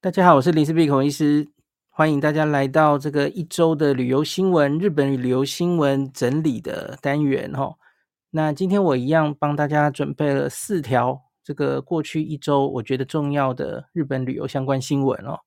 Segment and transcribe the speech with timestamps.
[0.00, 1.48] 大家好，我是林氏碧孔医师，
[1.88, 7.74] 欢迎大家来到这个一周的旅游新闻，日本旅游新闻整理的单元哈。
[8.30, 15.40] 那今天我一样帮大家准备了四条这个过去一周我觉得重要的日本旅游相关新闻哦。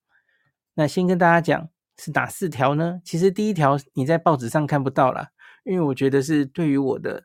[0.73, 2.99] 那先跟大家讲是哪四条呢？
[3.05, 5.29] 其实第一条你在报纸上看不到啦，
[5.63, 7.23] 因为我觉得是对于我的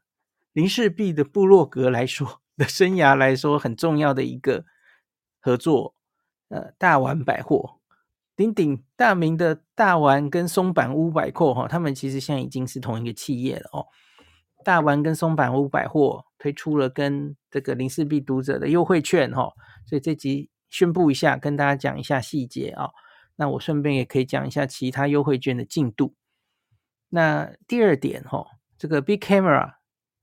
[0.52, 4.64] 林氏璧的部落格来说 的生涯来说很重要的一个
[5.40, 5.95] 合作。
[6.48, 7.80] 呃，大丸百货，
[8.36, 13.86] 鼎鼎大名的大丸跟松坂屋百货哈，他们其实现在已经是同一个企业了哦。
[14.64, 19.52] 大丸跟松坂屋百货推出了跟这个零四 B 读者的优惠券哈，
[19.86, 22.90] 所以这集宣布一下，跟大家讲一下细节啊。
[23.36, 26.14] 那我顺便也可以讲一下其他优惠券的进度。
[27.08, 28.46] 那第二点哈，
[28.78, 29.74] 这个 Big Camera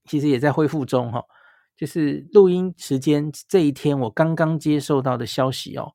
[0.05, 1.23] 其实也在恢复中哈，
[1.76, 5.94] 就是录音时间这一天我刚刚接受到的消息哦。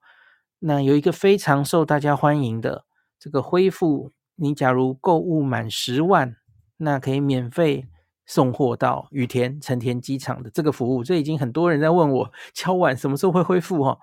[0.61, 2.85] 那有一个非常受大家欢迎的
[3.19, 6.37] 这个恢复，你假如购物满十万，
[6.79, 7.87] 那可以免费
[8.27, 13.99] 送货到羽田成田机场的这个服务，这已经很多人在问我敲碗什么时候会恢复哈？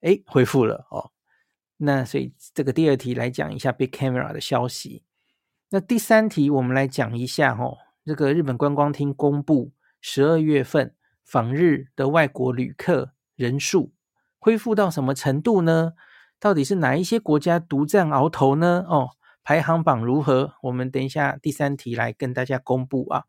[0.00, 1.10] 诶，恢复了哦。
[1.76, 5.04] 那所以这个第二题来讲一下 Big Camera 的消息。
[5.70, 13.92] 那第三题我们来讲一下哈，这个日本观光厅公布十二月份访日的外国旅客人数。
[14.40, 15.92] 恢复到什么程度呢？
[16.40, 18.86] 到底是哪一些国家独占鳌头呢？
[18.88, 19.10] 哦，
[19.44, 20.54] 排行榜如何？
[20.62, 23.24] 我们等一下第三题来跟大家公布啊。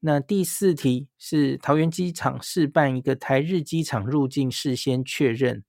[0.00, 5.62] 那第四题是桃园机场试办一个台日机场入境事先确认，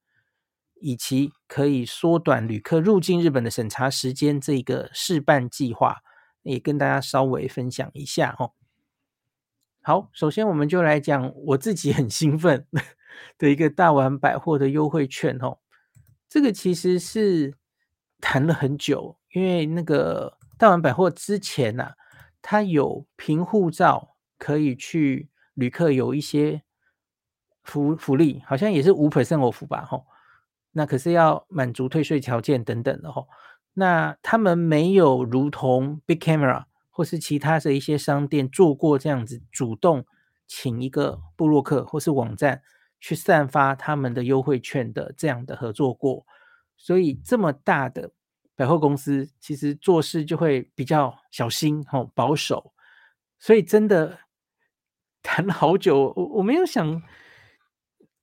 [0.81, 5.97] 以及可以缩短旅客入境日本的审查时间这个试办计划，
[6.41, 8.53] 也跟大家稍微分享一下哦。
[9.83, 12.66] 好，首先我们就来讲我自己很兴奋。
[13.38, 15.59] 的一个大丸百货的优惠券哦，
[16.27, 17.55] 这个其实是
[18.19, 21.95] 谈了很久，因为那个大丸百货之前呐、啊，
[22.41, 26.63] 它有凭护照可以去旅客有一些
[27.63, 30.06] 福福利，好像也是五 percent of 吧，吼，
[30.72, 33.28] 那可是要满足退税条件等等的吼，
[33.73, 40.06] 那他们没有如同 Big Camera 或是其他的一些商店做过这样子，主动
[40.47, 42.63] 请一个部落客或是网站。
[43.00, 46.25] 去散发他们的优惠券的这样的合作过，
[46.75, 48.12] 所以这么大的
[48.56, 52.74] 百货公司其实做事就会比较小心哦，保守，
[53.38, 54.19] 所以真的
[55.22, 56.12] 谈了好久。
[56.16, 57.03] 我我没有想，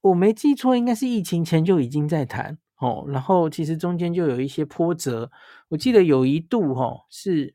[0.01, 3.05] 我没记错，应该是疫情前就已经在谈哦。
[3.09, 5.31] 然后其实中间就有一些波折，
[5.69, 7.55] 我记得有一度哦，是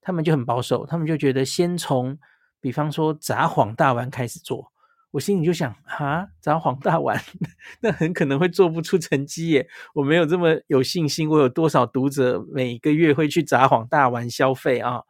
[0.00, 2.16] 他们就很保守，他们就觉得先从
[2.60, 4.72] 比方说札幌大丸开始做。
[5.10, 7.18] 我心里就想，哈，札幌大丸，
[7.80, 9.66] 那很可能会做不出成绩耶。
[9.94, 11.30] 我没有这么有信心。
[11.30, 15.02] 我有多少读者每个月会去札幌大丸消费啊？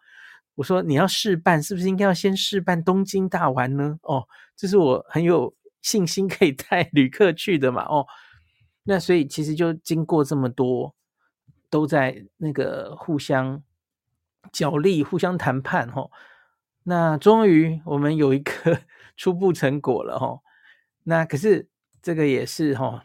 [0.55, 3.99] 我说你要试办，是不是应该要先试办东京大丸呢？
[4.03, 7.83] 哦，这是我很有信心可以带旅客去的嘛。
[7.83, 8.07] 哦，
[8.85, 10.95] 那所以其实就经过这么多，
[11.69, 13.61] 都在那个互相
[14.53, 15.89] 角力、互相谈判。
[15.89, 16.09] 哦，
[16.85, 18.79] 那终于我们有一个。
[19.19, 20.39] 初步成果了哈，
[21.03, 21.69] 那可是
[22.01, 23.05] 这个也是哈，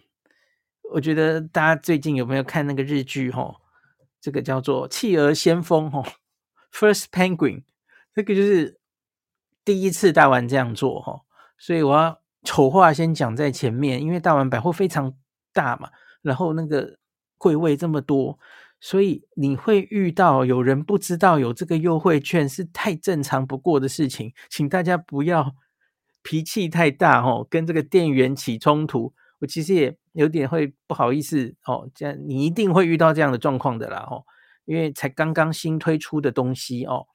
[0.93, 3.55] 我觉得大家最近有没有看那个日剧哈？
[4.21, 6.03] 这个叫做《企鹅先锋》哈
[6.71, 7.63] ，First Penguin，
[8.13, 8.79] 这个就是
[9.65, 11.21] 第一次大丸这样做哈，
[11.57, 15.13] 所以我要丑话先讲在前面，因为大丸百货非常
[15.51, 15.89] 大嘛，
[16.21, 16.99] 然后那个
[17.39, 18.37] 柜位这么多，
[18.79, 25.55] 所以你会遇到有人不知道有这个优惠券是太正常不过的事情，请大家不要。
[26.23, 31.89] 脾气太大哦，跟这个店员起冲突，我其实也有点会不好意思哦。
[31.93, 34.23] 这样你一定会遇到这样的状况的啦哦，
[34.63, 37.05] 因为才刚刚新推出的东西哦，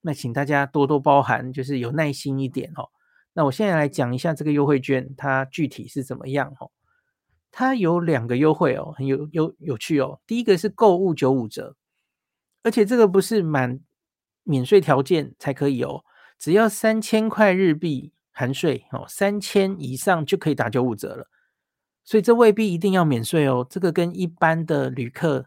[0.00, 2.88] 那请大家多多包涵，就是有耐心一点哦。
[3.34, 6.70] 那我现在来讲一下这个优惠券，它具体是怎么样哦？
[7.52, 10.20] 它有两个优惠哦，很有有有趣哦。
[10.26, 11.76] 第一个是购物九五折，
[12.62, 13.80] 而且这个不是满
[14.42, 16.02] 免税条件才可以哦，
[16.38, 18.12] 只要三千块日币。
[18.36, 21.28] 含税哦，三千以上就可以打九五折了，
[22.02, 23.64] 所以这未必一定要免税哦。
[23.70, 25.46] 这个跟一般的旅客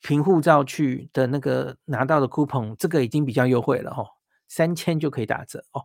[0.00, 4.08] 凭护照去的那个拿到的 coupon，这个已经比较优惠了哦，
[4.48, 5.84] 三千就可以打折哦。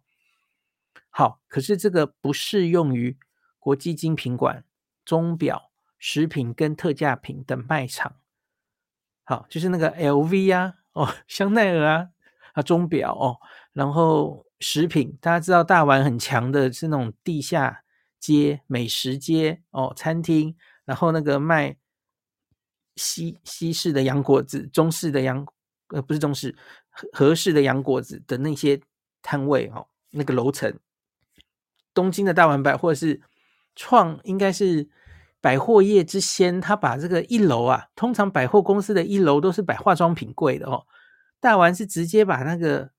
[1.09, 3.17] 好，可是这个不适用于
[3.59, 4.63] 国际精品馆、
[5.03, 8.15] 钟表、食品跟特价品的卖场。
[9.25, 12.09] 好，就是那个 LV 啊，哦，香奈儿啊，
[12.53, 13.37] 啊，钟表哦，
[13.73, 14.45] 然后。
[14.59, 17.83] 食品，大家知道大丸很强的是那种地下
[18.19, 21.77] 街、美食街哦，餐厅，然后那个卖
[22.95, 25.45] 西西式的洋果子、中式的洋
[25.89, 26.55] 呃不是中式
[26.89, 28.81] 和和式的洋果子的那些
[29.21, 30.77] 摊位哦，那个楼层，
[31.93, 33.21] 东京的大丸百货是
[33.75, 34.89] 创应该是
[35.39, 40.85] 百货业之先，他把这个一楼啊，通常百货公司的一楼都是摆化妆品柜的哦，
[41.39, 42.91] 大丸是直接把那个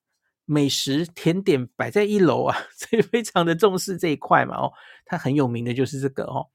[0.44, 4.72] 美食甜点摆在一楼啊， 所以非常的重视这一块嘛哦，
[5.04, 6.48] 它很有名的就是这个哦。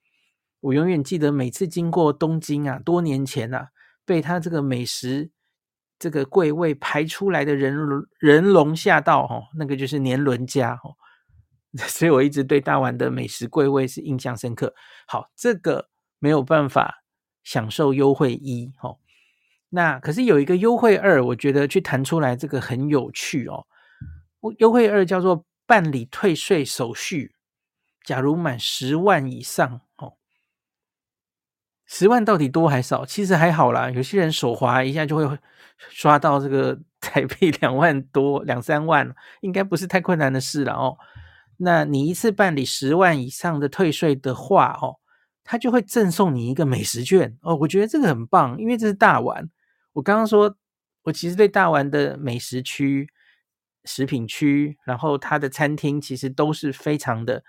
[0.59, 3.69] 我永远记得每次经过东京啊，多年前啊，
[4.03, 5.29] 被它这个美食
[5.99, 7.77] 这个柜位排出来的人
[8.19, 10.97] 人龙吓到哦，那个就是年轮家哦，
[11.87, 14.73] 所以我一直对大丸的美食柜位是印象深刻。
[15.07, 15.89] 好，这个
[16.19, 17.03] 没有办法
[17.43, 18.97] 享受优惠一哦，
[19.69, 23.67] 那可是有一个优惠二，我觉得去谈出来这个很有趣哦。
[24.57, 27.35] 优惠二叫做办理退税手续，
[28.03, 30.13] 假如满十万以上哦。
[31.85, 33.05] 十万到底多还少？
[33.05, 35.39] 其实还好啦，有些人手滑一下就会
[35.77, 40.97] 刷到这个 台币两万多、两三万，应该不是太困难的事了哦。
[41.57, 44.97] 那你一次办理十万以上的退税的话哦，
[45.43, 47.55] 他就会赠送你一个美食券哦。
[47.55, 49.47] 我觉得这个很棒，因为这是大玩。
[49.93, 50.53] 我刚刚说，
[51.03, 53.07] 我其实对大玩的美食区、
[53.85, 57.43] 食品区，然后它的餐厅其实都是非常的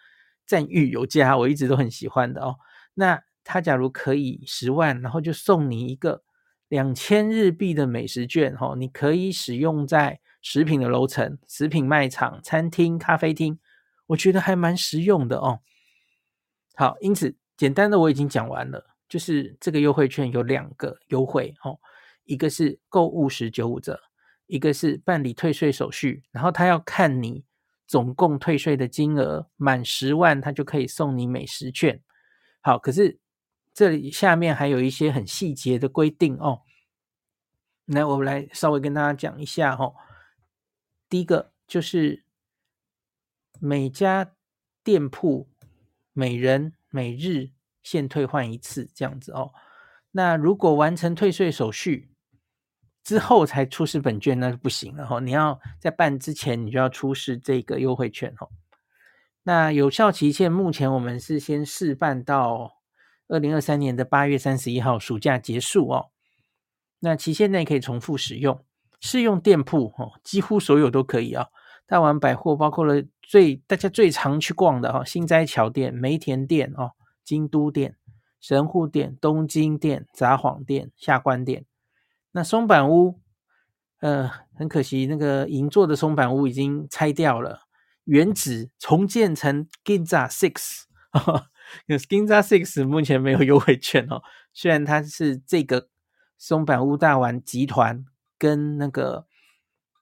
[0.47, 2.57] 赞誉有加，我一直都很喜欢的哦。
[2.95, 6.23] 那他假如可以十万，然后就送你一个
[6.69, 13.59] 两千日币的美食券，哦，你可以使用在食品的楼层、食品卖场、餐厅、咖啡厅，
[14.09, 15.61] 我觉得还蛮实用的哦。
[16.75, 21.79] 好，因此简单的我已经讲完了，就是这个优惠券有两个优惠哦，
[22.25, 24.01] 一个是购物时九五折，
[24.47, 27.45] 一个是办理退税手续，然后他要看你
[27.87, 32.03] 总共退税的金额满十万，他就可以送你美食券。
[32.61, 33.19] 好，可是。
[33.79, 36.63] 这里下面还有一些很细节的规定哦，
[37.85, 39.95] 那我们来稍微跟大家讲一下哦。
[41.11, 42.25] 第一个就是
[43.61, 44.33] 每家
[44.83, 45.51] 店铺
[46.15, 47.51] 每人每日
[47.83, 49.53] 限退换一次这样子哦。
[50.13, 52.09] 那如果完成退税手续
[53.07, 55.21] 之后才出示本券，那是不行了哦。
[55.21, 58.49] 你要在办之前，你就要出示这个优惠券哦。
[59.45, 62.73] 那有效期限，目前我们是先试办到。
[63.29, 66.11] 二零二三年的八月三十一号，暑假结束哦。
[67.01, 68.65] 那期限内可以重复使用，
[69.01, 71.47] 适用店铺哦，几乎所有都可以啊、哦。
[71.89, 76.93] 大丸百货包括了最大家最常去逛的哈、哦，心斋桥店、梅田店哦，
[77.25, 77.97] 京都店、
[78.41, 81.65] 神户店、东京店、札幌店、下关店。
[82.37, 83.19] 那松板屋，
[84.01, 87.63] 呃，很可惜，那个银座的松板屋已经拆掉了，
[88.05, 90.83] 原址重建成 Ginza Six
[91.87, 91.97] 有。
[91.97, 94.21] Ginza Six 目前没有优惠券哦，
[94.53, 95.89] 虽然它是这个
[96.37, 98.05] 松板屋大丸集团
[98.39, 99.27] 跟那个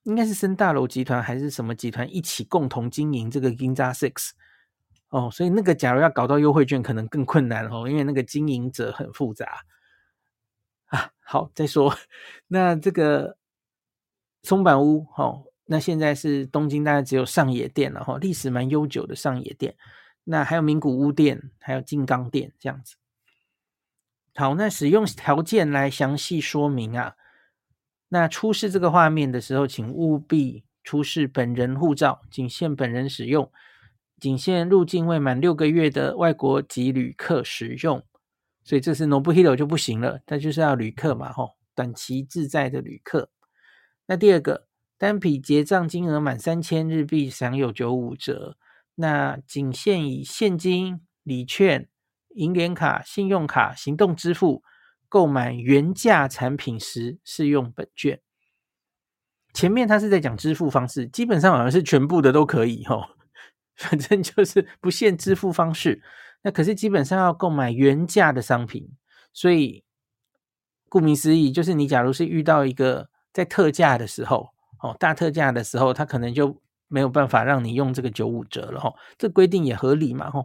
[0.02, 4.30] 应该是森大楼集团还是什么集团一起共同经营这个 Ginza Six
[5.10, 9.60] 哦，所以那个假如要搞到优惠券可能更困难哦，因为那个经营者很复杂。
[11.25, 11.97] 好，再说
[12.49, 13.37] 那这个
[14.43, 19.75] 松坂屋哦，那现在是东京大概只有上野店了哈，历史蛮悠久的上野店。
[20.25, 22.97] 那还有名古屋店，还有金刚店这样子。
[24.35, 27.14] 好，那使用条件来详细说明啊。
[28.09, 33.50] 那出示这个画面的时候，请务必出示本人护照，仅限本人使用，
[34.19, 38.02] 仅限入境未满六个月的外国籍旅客使用。
[38.64, 43.30] 所以这是 Nobuhiro 就不行了，他就是要旅客嘛，吼，短期自在的旅客。
[44.06, 44.66] 那第二个，
[44.97, 48.56] 单笔结账金额满三千日币，享有九五折。
[48.94, 51.88] 那仅限以现金、礼券、
[52.30, 54.62] 银联卡、信用卡、行动支付
[55.09, 58.21] 购买原价产品时适用本券。
[59.52, 63.04] 前面他是在讲支付方式，基本上好像是全部的都可以吼，
[63.76, 66.02] 反正就是不限支付方式。
[66.44, 68.88] 那可是基本上要购买原价的商品，
[69.32, 69.82] 所以
[70.88, 76.60] 顾名思义，就是你假如是遇到一个在特价的时候，哦，大特价的时候，他可能就。
[76.86, 80.44] 没有办法让你用这个九五折了哈，这规定也合理嘛哈。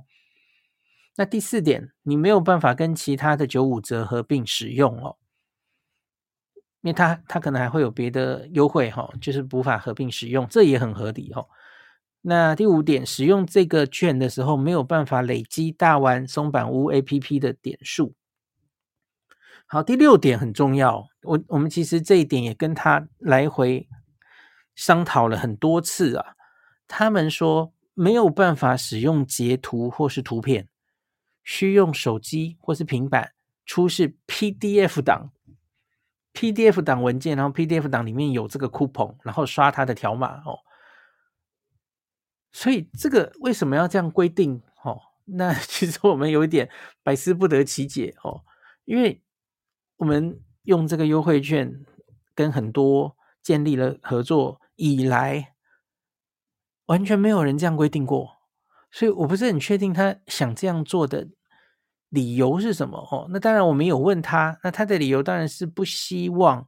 [1.17, 5.17] 那第四点，你没有办法跟其他的九五折合并使用哦，
[6.81, 11.45] 因为它它可能还会有别的优惠哈，就是无法合并使用，这也很合理哈。
[12.21, 18.13] 那第五点，使用这个券的时候没有办法累积大丸松板屋 APP 的点数。
[19.67, 23.87] 好，第六点很重要，我我们其实这一点也跟他来回。
[24.75, 26.37] 商讨了很多次啊，
[26.87, 30.69] 他们说没有办法使用截图或是图片，
[31.43, 33.33] 需用手机或是平板
[33.65, 35.31] 出示 PDF 档
[36.33, 40.57] PDF 档文件，然后 PDF 档里面有这个 coupon，然后刷它的条码哦。
[42.51, 44.61] 所以这个为什么要这样规定？
[44.83, 46.69] 哦，那 其实我们有一点
[47.03, 48.43] 百思不得其解哦，
[48.85, 49.21] 因为
[49.97, 51.85] 我们用这个优惠券
[52.33, 55.53] 跟很多建立了合作以来，
[56.85, 58.37] 完全没有人这样规定过，
[58.91, 61.27] 所以我不是很确定他想这样做的
[62.09, 63.27] 理由是什么哦。
[63.29, 66.67] 那当然我没有问他，那他的理由当然是不希望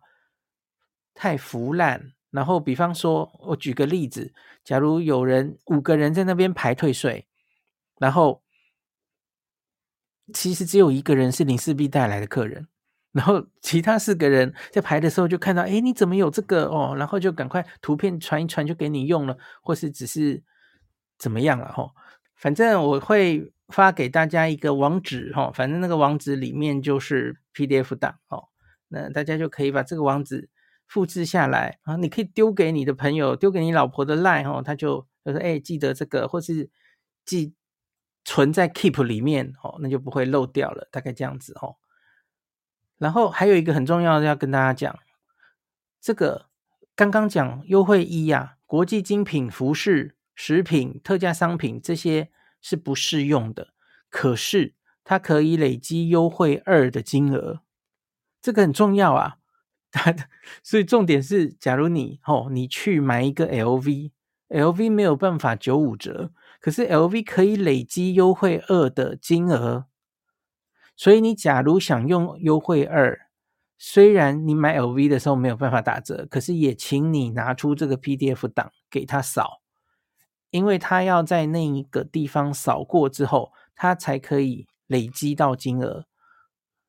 [1.14, 2.14] 太腐烂。
[2.32, 4.34] 然后，比方说，我举个例子，
[4.64, 7.28] 假如有人五个人在那边排退税，
[8.00, 8.42] 然后
[10.34, 12.70] 其实只有一个人是林氏璧带来的客人，
[13.12, 16.96] 然后其他四个人在排的时候就看到，哎，你怎么有这个哦？
[16.98, 20.42] 然后就赶快图片传一传就给你用了，或是只是
[21.18, 21.92] 怎么样了哈？
[22.38, 28.46] 反正我会发给大家一个网址哈，反正那个网址里面就是 PDF 档哦，
[28.88, 30.48] 那大家就可以把这个网址。
[30.92, 36.70] 复制下来啊，你可以丢给你的朋友，丢给你老婆的 line 哦，他就他说哎，记得这个，或是
[37.24, 37.54] 记
[38.26, 41.78] 存在 Keep 里面哦，那就不会漏掉了，大概这样子哦。
[42.98, 45.00] 然后还有一个很重要的要跟大家讲，
[46.02, 46.48] 这个
[46.94, 52.30] 刚刚讲优惠一呀，国际精品、服饰、食品、特价商品这些
[52.60, 53.70] 是不适用的，
[54.10, 57.62] 可是它可以累积优惠二的金额，
[58.42, 59.38] 这个很重要啊。
[59.94, 60.24] 它的，
[60.64, 66.32] 所以重点是，假如你哦，你去买一个 LV，LV 没有办法九五折，
[66.62, 69.88] 可是 LV 可以累积优惠二的金额，
[70.96, 73.28] 所以你假如想用优惠二，
[73.78, 79.62] 虽然你买 LV 的时候没有办法打折，可是也请你拿出这个 PDF 档给他扫，
[80.52, 86.06] 因为他要在那一个地方扫过之后，他才可以累积到金额，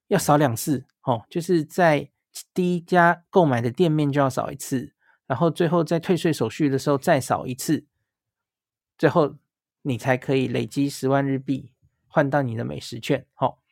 [0.07, 2.11] 要扫两次哦，就是在。
[2.55, 4.95] 第一家购买的店面就要扫一次，
[5.27, 7.87] 然后最后在退税手续的时候再扫一次，
[8.97, 9.37] 最后
[9.83, 11.73] 你才可以累积十万日币
[12.07, 13.27] 换到你的美食券。
[13.35, 13.63] 好，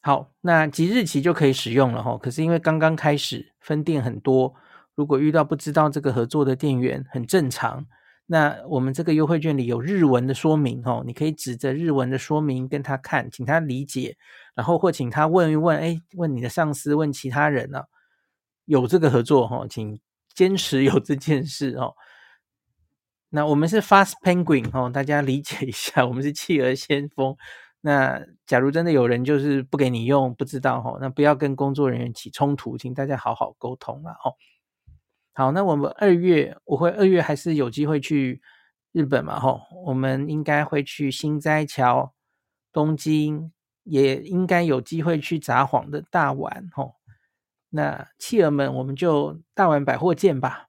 [0.00, 2.18] 好，那即日起就可以使用了哈。
[2.18, 4.54] 可是因为刚刚开始，分店很多，
[4.94, 7.86] 如果遇到不知道这个合作的店员，很正常。
[8.32, 14.16] 那我们这个优惠券里有日文的说明哦，你可以指着日文的说明跟他看，请他理解，
[14.54, 17.84] 然后或请他问一问，哎，问你的上司，问其他人啊，
[18.64, 20.00] 有这个合作哈，请
[20.34, 21.92] 坚持有这件事哦。
[23.28, 27.36] 那我们是 Fast Penguin 哦，大家理解一下，我们是企鹅先锋。
[27.82, 34.32] 那假如真的有人就是不给你用，不知道哈，那不要跟工作人员起冲突，请大家好好沟通了哦。
[35.34, 38.42] 好，那我们二月我会二月还是有机会去
[38.92, 39.40] 日本嘛？
[39.40, 42.12] 吼，我们应该会去心斋桥、
[42.70, 43.50] 东京，
[43.84, 46.68] 也应该有机会去札幌的大丸。
[46.74, 46.96] 吼，
[47.70, 50.68] 那企鹅们，我们就大丸百货见吧。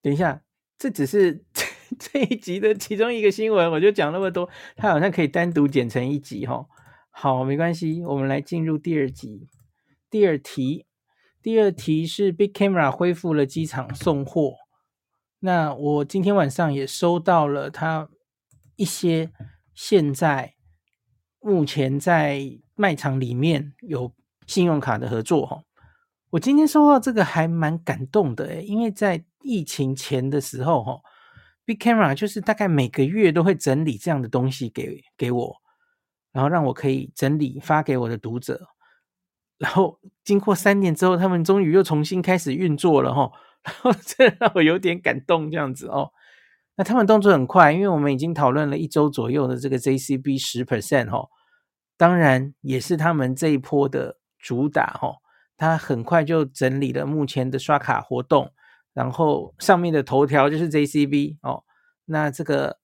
[0.00, 0.40] 等一下，
[0.78, 1.44] 这只是
[1.98, 6.46] 这一集的其中一个新闻，我就讲那么多，它好像可以单独剪成一集。
[6.46, 6.66] 吼，
[7.10, 9.46] 好，没关系，我们来进入第二集，
[10.08, 10.86] 第二题。
[11.40, 14.54] 第二题是 Big Camera 恢复了机场送货，
[15.38, 18.08] 那我今天晚上也收到了他
[18.74, 19.30] 一些
[19.72, 20.54] 现在
[21.40, 22.42] 目前在
[22.74, 24.12] 卖场里面有
[24.48, 25.62] 信用卡的合作哈，
[26.30, 31.00] 我今天收到这个还蛮感动的诶，因为在疫情前的时候哈
[31.64, 35.56] ，Big Camera 就是大概每个月都会整理这样的东西给给我，
[36.32, 38.66] 然后让我可以整理发给我的读者。
[39.58, 43.30] 然后经过三年之后，他们终于又重新开始运作了哈，
[43.64, 46.12] 然后 这让我有点感动这样子哦。
[46.76, 51.26] 那他们动作很快，因为我们已经讨论了一周左右的这个 JCB 十 percent 哈，
[51.96, 55.16] 当然也是他们这一波的主打哈。
[55.56, 58.52] 他很快就整理了目前的刷卡活动，
[58.94, 61.64] 然后上面的头条就是 JCB 哦。
[62.04, 62.78] 那这个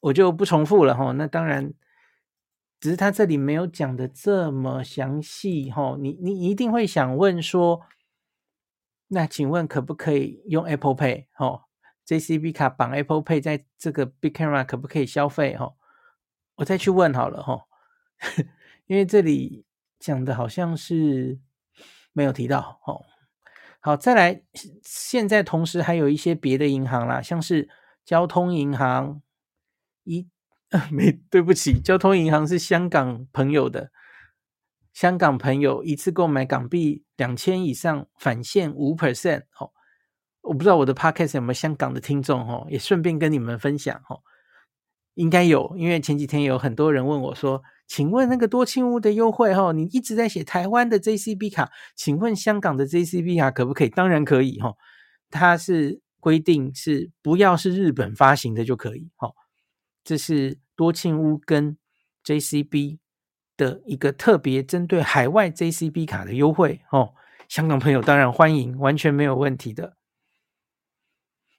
[0.00, 1.12] 我就不重复了哈。
[1.12, 1.72] 那当然。
[2.78, 7.80] 只是他这里没有讲的这么详细哈，你你一定会想问说，
[9.08, 11.64] 那请问可不可以用 Apple Pay 哈
[12.06, 15.74] ？JCB 卡绑 Apple Pay 在这个 Big Camera 可不可以消费哈？
[16.56, 17.66] 我再去问好了哈，
[18.86, 19.64] 因为这里
[19.98, 21.40] 讲的好像是
[22.12, 23.04] 没有提到哦。
[23.80, 24.42] 好，再来，
[24.82, 27.68] 现在同时还有一些别的银行啦，像是
[28.04, 29.22] 交通银行
[30.04, 30.28] 一。
[30.90, 33.90] 没，对不起，交通银行是香港朋友的。
[34.92, 39.70] 香港朋友一次购买港币两千以上返现五 percent 哦。
[40.40, 44.20] 我不知道我的 podcast 有没有香港的听众哦，也顺便跟你们分享哦。
[45.14, 53.88] 应该有，因为前几天有很多人问我说，请问那个多庆屋的优惠哦，你一直在写台湾的 JCB 卡，请问香港的 JCB 卡可不可以？
[53.88, 54.76] 当然可以哦，
[55.30, 59.34] 它是规定是不要是日本发行的就可以哦。
[60.06, 61.76] 这是多庆屋跟
[62.24, 62.98] JCB
[63.56, 67.12] 的一个特别针对海外 JCB 卡的优惠哦。
[67.48, 69.96] 香港朋友当然欢迎，完全没有问题的。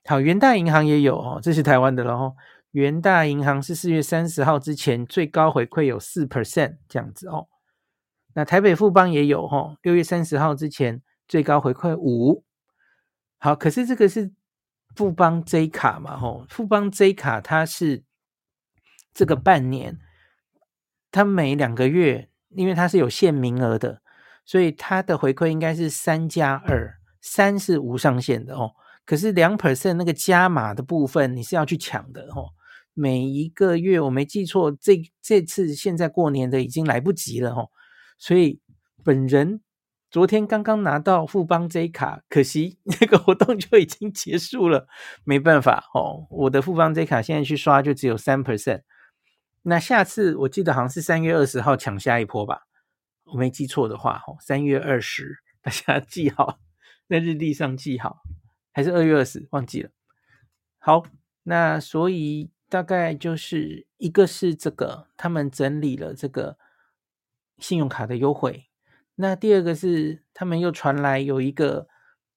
[0.06, 2.36] 好，元大银行也有哦，这是台湾的了哦。
[2.70, 7.48] 元大银行是四月三十号之前最高回馈有四 percent 这样子哦。
[8.32, 12.44] 那台北富邦也有哦，六月三十号之前最高回馈五。
[13.36, 14.32] 好，可是这个是
[14.94, 16.16] 富邦 J 卡嘛？
[16.16, 18.04] 吼，富邦 J 卡它是
[19.14, 19.98] 这个半年，
[21.10, 24.02] 他每两个月，因为它是有限名额的，
[24.44, 28.72] 所以他的回馈应该是三加二，三是无上限的哦。
[29.04, 32.50] 可是两 percent 那个加码的部分，你是要去抢的哦。
[32.92, 37.70] 每一个月我没记错，这这次现在过年的已经来不及了哦，
[38.18, 38.60] 所以
[39.04, 39.62] 本人
[40.10, 44.88] 昨天刚刚拿到富邦 J 卡，可惜那个活动就已经结束了，
[45.22, 46.26] 没办法哦。
[46.30, 48.82] 我的富邦 J 卡现在去刷就只有三 percent，
[49.62, 52.66] 那下次我记得好像是三月二十号抢下一波吧，
[53.24, 56.58] 我没记错的话哦，三月二十大家记好，
[57.08, 58.22] 在日历上记好，
[58.72, 59.90] 还是二月二十忘记了。
[60.78, 61.04] 好，
[61.42, 62.50] 那所以。
[62.70, 66.58] 大概就是一个是这个，他们整理了这个
[67.56, 68.68] 信用卡的优惠。
[69.14, 71.88] 那第二个是他们又传来有一个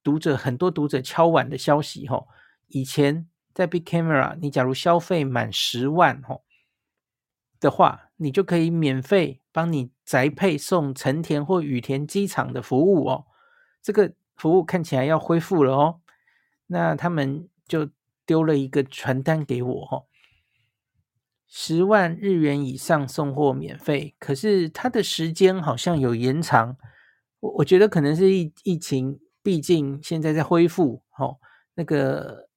[0.02, 2.30] 读者很多读者敲碗的消息吼，
[2.68, 6.46] 以前在 Big Camera，你假如消费满十万吼
[7.62, 13.26] 的话，你就可以免费帮你宅配送成田或羽田机场的服务哦。
[13.82, 16.02] 这个服务看起来要恢复了哦。
[16.68, 17.90] 那他们就
[18.26, 20.08] 丢了一个传单给我吼。
[21.48, 26.78] 十万日元以上送货免费，可是它的时间好像有延长。
[27.42, 31.38] 我我觉得可能是疫疫情，毕竟现在在恢复，哦，
[31.74, 32.48] 那个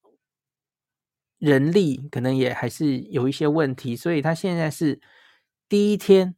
[1.45, 5.01] 人力可能也还是有一些问题，所以他现在是
[5.69, 6.35] 第一天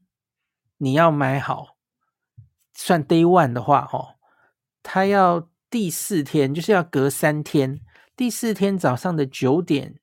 [0.79, 1.77] 你要买好，
[2.75, 4.17] 算 day one 的话，哦，
[4.83, 7.81] 他要第四天就是要隔三天，
[8.17, 10.01] 第四天早上的九点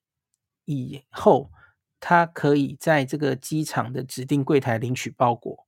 [0.66, 1.52] 以后。
[2.06, 5.66] 他可以在这个机场的指定柜台领取包裹，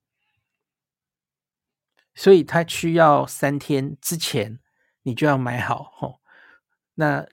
[2.14, 4.60] 所以他需要三天之前
[5.04, 6.20] 你就要买好哦。
[6.96, 7.26] 那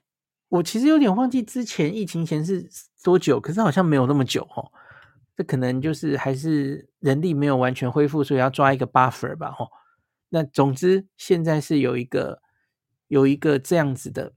[0.53, 2.69] 我其实有点忘记之前疫情前是
[3.03, 4.71] 多久，可是好像没有那么久哦。
[5.35, 9.67] 这可能就是还是人力没有完全恢复，所以要抓一个 buffer 吧吼。
[10.29, 12.39] 那总之现在是有一个
[13.07, 14.33] 有一个这样子的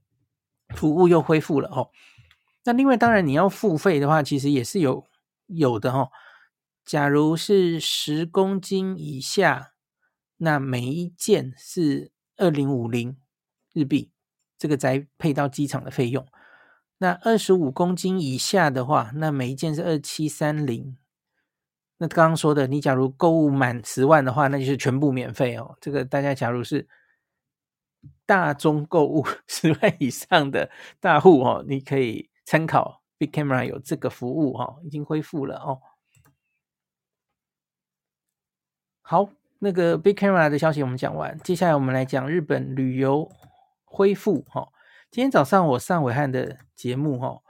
[0.75, 1.91] 服务又恢复了哦。
[2.63, 5.05] 那另外，当然你要付费的话，其实也是有
[5.45, 6.09] 有的哦。
[6.83, 9.73] 假如是十公斤以下，
[10.37, 13.17] 那每一件是二零五零
[13.71, 14.09] 日币，
[14.57, 16.25] 这个宅配到机场的费用。
[16.97, 20.97] 那二十五公斤以下的话，那每一件是二七三零。
[21.97, 25.77] 那刚刚说的，你假如购物满十万的话，那就是全部免费哦。
[25.81, 26.87] 这个大家假如是
[28.25, 32.29] 大宗购物十万以上的大户哦，你可以。
[32.49, 35.81] 参考 Big Camera 有这个服务哈，已经恢复了哦。
[39.01, 43.29] 好，那个 Big Camera 的消息我们讲完，接下来我们来讲日本旅游
[43.97, 44.69] 恢复哈。
[45.09, 47.41] 今天早上我上暐瀚的节目哈，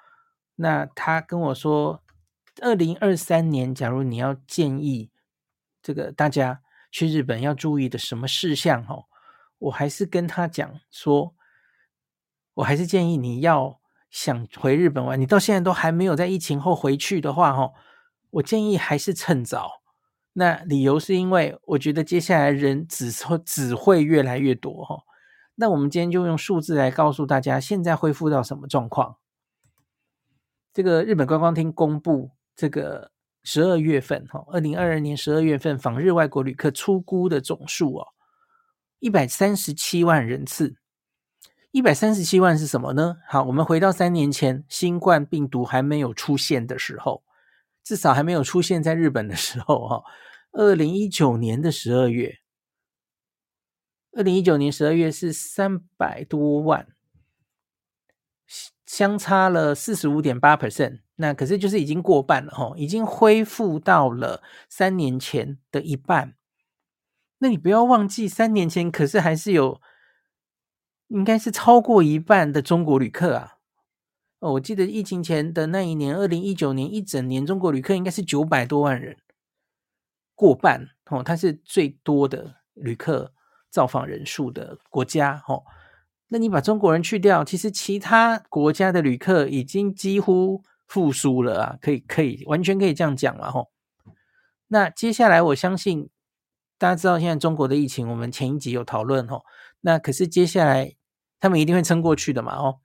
[0.55, 2.01] 那他跟我说，
[2.62, 5.12] 二零二三年假如你要建议
[5.81, 9.03] 这个大家去日本要注意的什么事项哈，
[9.57, 11.36] 我还是跟他讲说，
[12.53, 13.81] 我还是建议你要。
[14.10, 17.73] 想回日本玩，你到现在都还没有在疫情后回去的话，哈，
[18.29, 19.81] 我建议还是趁早。
[20.31, 25.03] 那理由是因为我觉得接下来人只会只会越来越多，哈。
[25.60, 29.17] 那我们今天就用数字来告诉大家，现在恢复到什么状况？
[30.72, 33.12] 这个日本观光厅公布这个
[33.43, 38.08] 十二月份，哈，二零二二年十二月份访日外国旅客出估的总数哦，
[39.00, 40.76] 一百三十七万人次。
[41.72, 43.17] 一百三十七万是什么呢？
[43.28, 47.24] 好，我们回到三年前新冠病毒还没有出现的时候，
[47.84, 50.04] 至少还没有出现在日本的时候，哈，
[50.52, 52.36] 二零一九年的十二月，
[54.17, 56.88] 二零一九年十二月是三百多万，
[58.86, 60.99] 相差了四十五点八 percent。
[61.15, 66.36] 那可是就是已经过半了，哈，已经恢复到了三年前的一半。
[67.38, 69.80] 那你不要忘记，三年前可是还是有。
[71.10, 73.60] 应该是超过一半的中国旅客啊！
[74.39, 79.15] 哦，我记得疫情前的那一年，二零一九年一整年中国旅客应该是九百多万人。
[80.36, 83.34] 过半哦，它是最多的旅客
[83.69, 85.63] 造访人数的国家哦。
[86.30, 93.71] 那你把中国人去掉，其实其他国家的旅客已经几乎复苏了啊，可以可以完全可以这样讲了吼。
[94.67, 96.10] 那接下来我相信
[96.77, 99.45] 大家知道现在中国的疫情，我们前一集有讨论吼。
[99.80, 100.93] 那可是接下来
[101.39, 102.80] 他们一定会撑过去的嘛哦，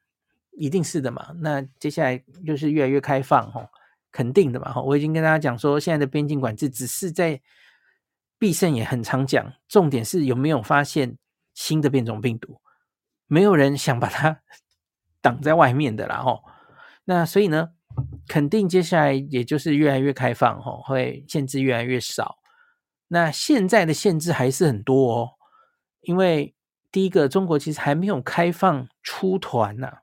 [0.53, 1.33] 一定是的嘛。
[1.41, 3.67] 那接下来就是越来越开放吼，
[4.13, 4.83] 肯定的嘛吼。
[4.83, 7.41] 我已经跟大家讲说，现在的边境管制只是在
[8.43, 11.17] 必胜也很常讲，重点是有没有发现
[11.55, 12.61] 新的变种病毒。
[13.29, 14.43] 没有人想把它
[15.23, 16.43] 挡在外面的啦，吼。
[17.05, 17.69] 那所以呢，
[18.27, 22.39] 肯定接下来也就是越来越开放，吼，会限制越来越少。
[23.07, 25.31] 那现在的限制还是很多哦，
[26.01, 26.57] 因为
[26.91, 29.99] 第一个，中国其实还没有开放出团呐。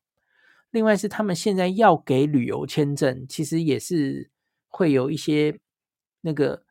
[0.72, 4.32] 另外是他们现在要给旅游签证，其实也是
[4.70, 5.60] 会有一些
[6.22, 6.64] 那个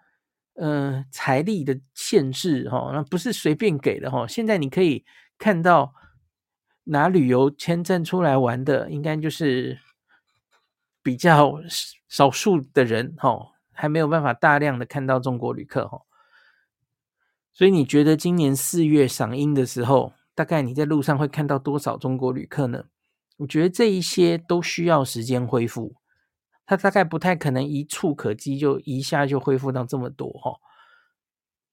[0.58, 4.26] 呃财力的限制，哦，那不是随便给的，哦。
[4.28, 5.04] 现在你可以
[5.38, 5.94] 看到。
[6.90, 9.78] 拿旅游签证出来玩的，应该就是
[11.02, 11.60] 比较
[12.08, 16.00] 少数的人哈，还没有办法大量的看到中国旅客哈。
[17.52, 22.86] 所以你觉得今年四月赏樱的时候，大概你在路上会看到多少中国旅客呢？
[23.36, 25.94] 我觉得这一些都需要时间恢复，
[26.68, 30.60] 它大概不太可能一触可及就一下就恢复到这么多哈。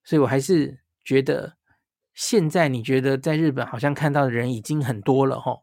[0.02, 1.54] 所以我还是觉得。
[2.18, 5.60] 现在你觉得在日本好像看到的人已经很多了齁，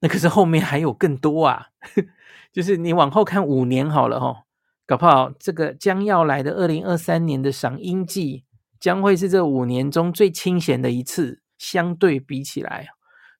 [0.00, 1.68] 那可是后面还有更多啊，
[2.52, 4.42] 就是你往后看五年好了齁，
[4.84, 8.44] 搞不好这个将要来的二零二三年的赏樱季
[8.78, 12.88] 将会是这五年中最清闲的一次，相对比起来，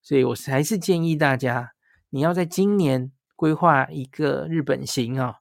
[0.00, 1.74] 所以我还是建议大家，
[2.08, 5.40] 你要在今年规划一个日本行啊，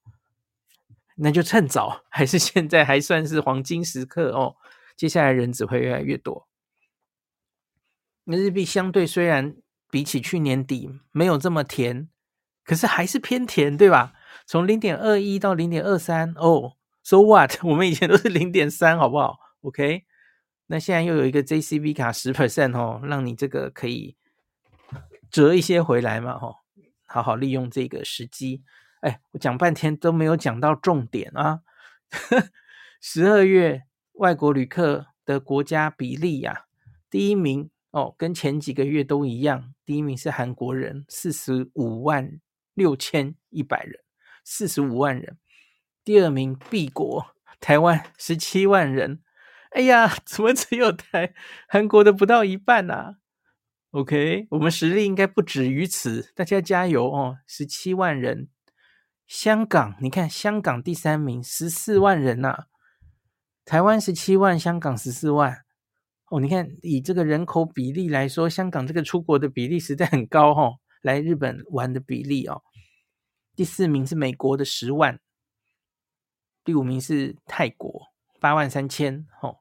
[1.15, 4.55] 那就趁早，还是现在还算是黄金时刻哦。
[4.95, 6.47] 接下来人只会越来越多。
[8.25, 9.55] 那日币相对虽然
[9.89, 12.09] 比起去年底没有这么甜，
[12.63, 14.13] 可是还是偏甜，对吧？
[14.45, 17.57] 从零点二一到零点二三，哦，so what？
[17.63, 20.05] 我们以前都是零点三，好不好？OK？
[20.67, 24.15] 那现在又有一个 JCB 卡十 percent 哦，让你这个可以
[25.29, 26.57] 折一些回来嘛，吼，
[27.13, 28.63] 好好利用这个时机。
[29.01, 31.61] 哎，我讲半天都没有讲到重点啊！
[32.99, 33.83] 十二月。
[34.17, 36.65] 外国旅客的国家比例呀、
[37.09, 42.39] 第一名哦，跟前几个月都一样，第一名是韩国人，四十五万
[42.75, 44.01] 六千一百人，
[44.43, 45.39] 四十五万人。
[46.05, 47.25] 第二名 B 国
[47.59, 49.23] 台湾十七万人，
[49.71, 51.33] 哎呀， 怎么只有台
[51.67, 53.15] 韩国的不到一半呐、啊
[53.93, 57.37] ？OK，我们实力应该不止于此，大家加油哦！
[57.45, 58.49] 十七万人，
[59.27, 62.65] 香港，你看香港第三名，十四万人呐、啊。
[63.63, 65.63] 台湾十七万，香港十四万，
[66.31, 72.63] 哦，你看以这个人口比例来说，香港这个出国的比例实在很高、哦，来日本玩的比例哦。
[73.55, 75.19] 第四名是美国的十万，
[76.65, 78.07] 第五名是泰国
[78.39, 79.59] 八万三千，哦，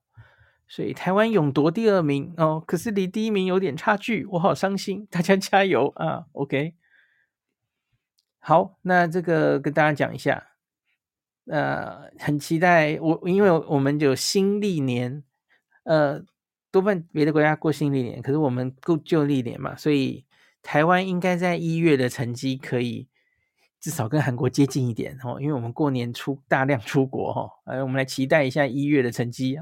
[0.73, 6.73] 所以台湾勇夺第二名哦，可是离第一名有点差距，我好伤心，大家加油啊！OK，
[8.39, 10.47] 好，那这个跟大家讲一下。
[11.45, 15.23] 呃，很期待我，因为我们有新历年，
[15.83, 16.25] 呃，
[16.71, 20.25] 多半别的国家过新历年，可是我们过旧历年嘛，所以
[20.63, 23.07] 台湾应该在一月的成绩可以
[23.79, 29.59] 至少跟韩国接近一点哦，因为我们过年出大量出国哈，来，我们来期待一下一月的成绩。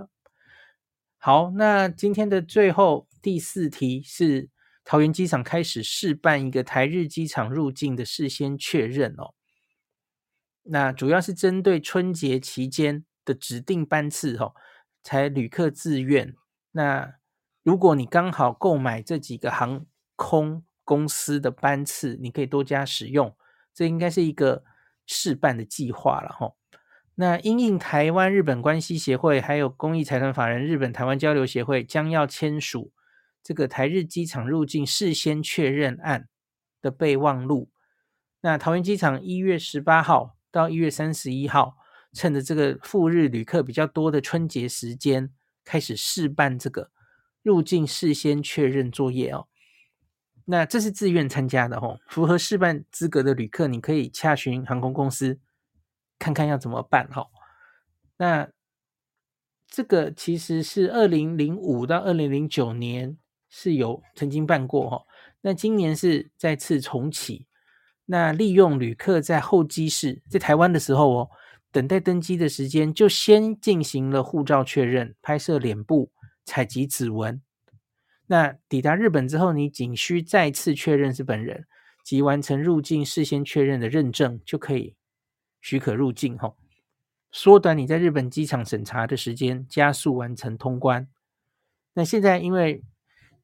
[1.23, 4.49] 好，那今天的最后第四题是
[4.83, 9.35] 桃园机场开始试办一个台日机场入境的事先确认哦。
[10.63, 14.55] 那主要是针对春节期间的指定班次哦，
[15.03, 16.35] 才旅客自愿。
[16.73, 17.17] 那
[17.63, 19.85] 如果你刚好购买这几个航
[20.17, 23.37] 空公司的班次，你可以多加使用。
[23.75, 24.65] 这应该是一个
[25.05, 26.55] 试办的计划了哈。
[27.15, 32.93] 那因应台湾日本关系协会还有公益财团法人日本台湾交流协会将要签署
[33.43, 36.29] 这个台日机场入境事先确认案
[36.81, 37.71] 的备忘录。
[38.41, 40.37] 那桃园机场一月十八号。
[40.53, 41.77] 到一月三十一号，
[42.13, 45.31] 趁着这个赴日旅客比较多的春节时间，
[45.65, 46.91] 开始试办这个
[47.45, 49.47] 入境事先确认作业哦。
[50.47, 55.39] 那这是自愿参加的哦，符合试办资格的旅客，你可以洽询航空公司，
[56.21, 57.27] 看看要怎么办哈。
[58.17, 58.49] 那
[59.67, 63.17] 这个其实是二零零五到二零零九年
[63.49, 65.05] 是有曾经办过哈，
[65.41, 67.47] 那今年是再次重启。
[68.07, 71.31] 那利用旅客在候机室，在台湾的时候哦，
[71.71, 76.11] 等待登机的时间，就先进行了护照确认、拍摄脸部、
[76.45, 77.41] 采集指纹。
[78.27, 81.67] 那抵达日本之后，你仅需再次确认是本人，
[82.05, 84.97] 及完成入境事先确认的认证，就可以
[85.61, 86.39] 许可入境。
[86.39, 86.57] 吼，
[87.31, 91.09] 缩短你在日本机场审查的时间，加速完成通关。
[91.95, 92.83] 那现在因为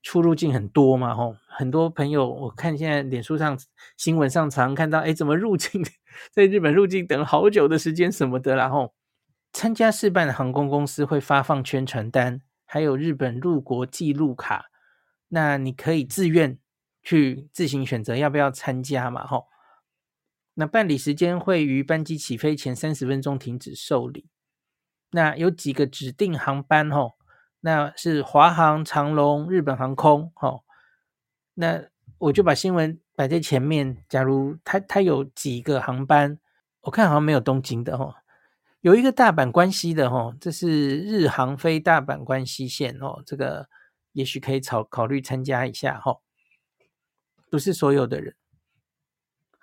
[0.02, 3.58] 出入境很多嘛，吼，很多朋友我看现在脸书上
[3.96, 5.84] 新闻上常看到，哎，怎么入境？
[6.32, 8.94] 在日本入境等好久的时间什么的，然后
[9.52, 14.66] 参加试办的航空公司会发放宣传单，还有日本入国记录卡，
[15.28, 16.58] 那你可以自愿
[17.02, 19.46] 去自行选择要不要参加嘛，吼。
[20.56, 24.26] 那办理时间会于班机起飞前三十分钟停止受理。
[25.12, 27.16] 那有几个指定航班，吼，
[27.60, 30.64] 那是华航、长龙、日本航空，吼。
[31.54, 31.84] 那
[32.18, 33.00] 我就把新闻。
[33.18, 34.04] 摆在前面。
[34.10, 36.38] 假如他他有几个航班，
[36.82, 38.14] 我看好像没有东京的哦，
[38.82, 43.70] 有一个大阪关西的哦，这是日航飞大阪关西线哦，这个
[44.12, 46.20] 也许可以考考虑参加一下哈。
[47.50, 48.36] 不是所有的人。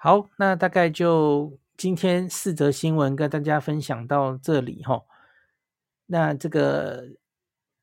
[0.03, 5.03] 好，那大概就今天四则新闻跟大家分享到这里哈。
[6.07, 7.05] 那这个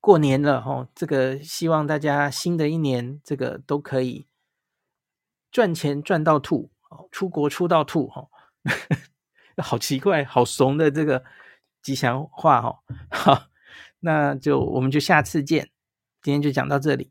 [0.01, 4.27] 过年了哈，这个希望大家新的一年这个都可以。
[5.51, 8.29] 赚钱赚到吐，哦出国出到吐，哈，
[9.57, 11.25] 好奇怪，好怂的这个
[11.81, 13.45] 吉祥话，哈，好，
[14.01, 15.71] 那就我们就下次见，
[16.21, 17.11] 今天就讲到这里，